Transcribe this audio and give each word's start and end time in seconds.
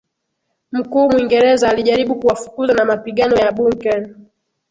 mkuu 0.71 1.09
Mwingereza 1.11 1.69
alijaribu 1.69 2.15
kuwafukuza 2.15 2.73
na 2.73 2.85
mapigano 2.85 3.35
ya 3.35 3.51
Bunker 3.51 4.09